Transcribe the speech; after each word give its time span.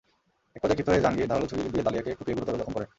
একপর্যায়ে 0.55 0.77
ক্ষিপ্ত 0.77 0.91
হয়ে 0.93 1.03
জাহাঙ্গীর 1.05 1.29
ধারালো 1.31 1.47
ছুরি 1.51 1.61
দিয়ে 1.73 1.85
ডালিয়াকে 1.87 2.11
কুপিয়ে 2.19 2.35
গুরুতর 2.37 2.59
জখম 2.59 2.73
করেন। 2.75 2.87